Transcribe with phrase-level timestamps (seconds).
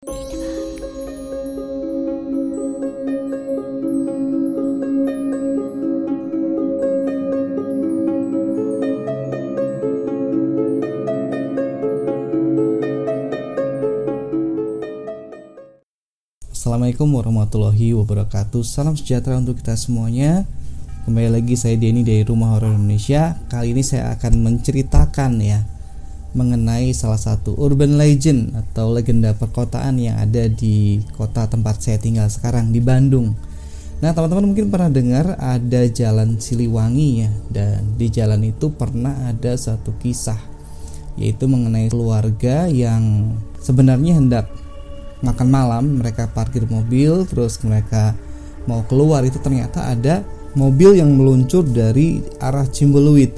[0.00, 0.24] Assalamualaikum
[17.12, 18.64] warahmatullahi wabarakatuh.
[18.64, 20.48] Salam sejahtera untuk kita semuanya.
[21.04, 23.36] Kembali lagi saya Denny dari Rumah Horor Indonesia.
[23.52, 25.79] Kali ini saya akan menceritakan ya
[26.30, 32.30] Mengenai salah satu urban legend Atau legenda perkotaan yang ada di kota tempat saya tinggal
[32.30, 33.34] sekarang Di Bandung.
[34.00, 39.58] Nah teman-teman mungkin pernah dengar ada jalan Siliwangi ya Dan di jalan itu pernah ada
[39.58, 40.38] satu kisah
[41.18, 44.46] Yaitu mengenai keluarga yang sebenarnya hendak
[45.20, 45.84] makan malam.
[46.00, 48.16] Mereka parkir mobil terus mereka
[48.64, 49.24] mau keluar.
[49.24, 50.24] Itu ternyata ada
[50.56, 53.30] mobil yang meluncur dari arah Cimbeluit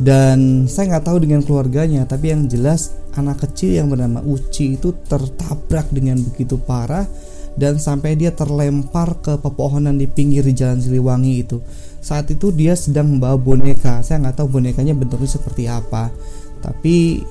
[0.00, 4.90] dan saya nggak tahu dengan keluarganya tapi yang jelas anak kecil yang bernama Uci itu
[5.06, 7.06] tertabrak dengan begitu parah
[7.54, 11.62] dan sampai dia terlempar ke pepohonan di pinggir jalan Siliwangi itu
[12.02, 16.10] saat itu dia sedang membawa boneka saya nggak tahu bonekanya bentuknya seperti apa
[16.58, 17.22] tapi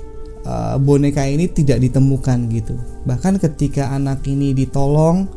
[0.48, 2.76] uh, boneka ini tidak ditemukan gitu.
[3.08, 5.28] Bahkan ketika anak ini ditolong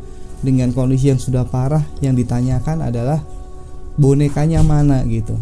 [0.42, 3.22] dengan kondisi yang sudah parah, yang ditanyakan adalah
[3.96, 5.34] bonekanya mana gitu.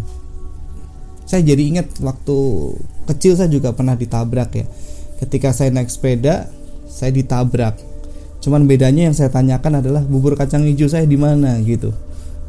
[1.25, 2.37] Saya jadi ingat waktu
[3.09, 4.67] kecil saya juga pernah ditabrak ya.
[5.21, 6.49] Ketika saya naik sepeda,
[6.89, 7.81] saya ditabrak.
[8.45, 11.97] Cuman bedanya yang saya tanyakan adalah bubur kacang hijau saya di mana gitu.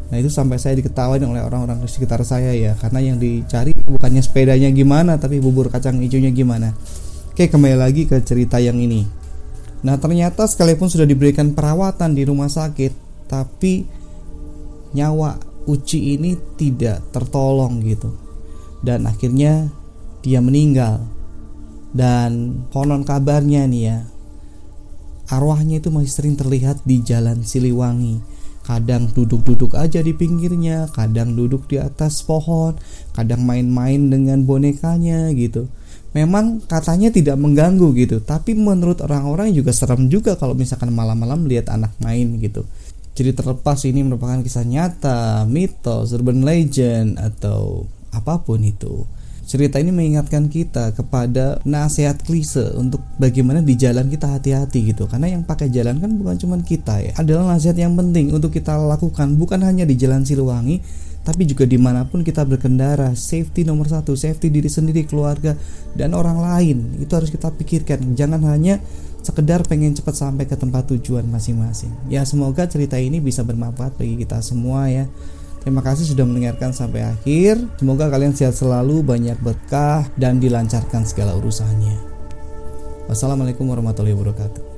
[0.05, 4.21] Nah itu sampai saya diketawain oleh orang-orang di sekitar saya ya Karena yang dicari bukannya
[4.21, 6.77] sepedanya gimana Tapi bubur kacang hijaunya gimana
[7.33, 9.01] Oke kembali lagi ke cerita yang ini
[9.81, 13.85] Nah ternyata sekalipun sudah diberikan perawatan di rumah sakit Tapi
[14.93, 18.24] nyawa Uci ini tidak tertolong gitu
[18.81, 19.69] Dan akhirnya
[20.25, 21.05] dia meninggal.
[21.95, 23.97] Dan konon kabarnya nih ya
[25.25, 28.21] Arwahnya itu masih sering terlihat di jalan Siliwangi.
[28.65, 32.73] Kadang duduk-duduk aja di pinggirnya Kadang duduk di atas pohon
[33.13, 35.69] Kadang main-main dengan bonekanya gitu.
[36.17, 41.73] Memang katanya tidak mengganggu gitu tapi menurut orang-orang juga serem juga kalau misalkan malam-malam lihat
[41.73, 42.63] anak main gitu.
[43.15, 49.03] Jadi terlepas ini merupakan kisah nyata mitos urban legend atau apa pun itu.
[49.45, 55.05] Cerita ini mengingatkan kita kepada nasihat klise untuk bagaimana di jalan kita hati-hati gitu.
[55.05, 57.13] Karena yang pakai jalan kan bukan cuma kita ya.
[57.13, 59.37] Adalah nasihat yang penting untuk kita lakukan.
[59.37, 60.81] Bukan hanya di jalan Siliwangi
[61.25, 63.13] tapi juga di mana pun kita berkendara.
[63.13, 65.53] Safety nomor satu safety diri sendiri keluarga
[65.93, 66.97] dan orang lain.
[66.97, 68.17] Itu harus kita pikirkan.
[68.17, 68.81] Jangan hanya
[69.25, 71.89] sekedar pengen cepat sampai ke tempat tujuan masing-masing.
[72.13, 75.09] Ya semoga cerita ini bisa bermanfaat bagi kita semua ya
[75.65, 77.57] Terima kasih sudah mendengarkan sampai akhir.
[77.81, 81.97] Semoga kalian sehat selalu, banyak berkah, dan dilancarkan segala urusannya.
[83.09, 84.74] Wassalamualaikum warahmatullahi wabarakatuh.